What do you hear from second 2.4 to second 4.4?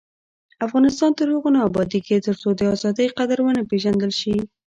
د ازادۍ قدر ونه پیژندل شي.